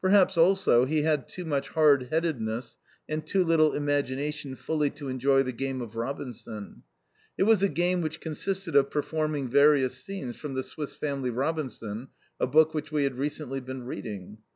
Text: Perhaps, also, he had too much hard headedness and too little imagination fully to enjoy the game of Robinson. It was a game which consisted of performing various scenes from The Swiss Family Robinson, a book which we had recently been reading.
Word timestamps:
Perhaps, 0.00 0.38
also, 0.38 0.84
he 0.84 1.02
had 1.02 1.28
too 1.28 1.44
much 1.44 1.70
hard 1.70 2.04
headedness 2.04 2.78
and 3.08 3.26
too 3.26 3.42
little 3.42 3.72
imagination 3.72 4.54
fully 4.54 4.90
to 4.90 5.08
enjoy 5.08 5.42
the 5.42 5.50
game 5.50 5.80
of 5.82 5.96
Robinson. 5.96 6.84
It 7.36 7.42
was 7.50 7.64
a 7.64 7.68
game 7.68 8.00
which 8.00 8.20
consisted 8.20 8.76
of 8.76 8.90
performing 8.92 9.48
various 9.48 9.94
scenes 9.94 10.36
from 10.36 10.54
The 10.54 10.62
Swiss 10.62 10.92
Family 10.94 11.30
Robinson, 11.30 12.10
a 12.38 12.46
book 12.46 12.74
which 12.74 12.92
we 12.92 13.02
had 13.02 13.18
recently 13.18 13.58
been 13.58 13.82
reading. 13.82 14.38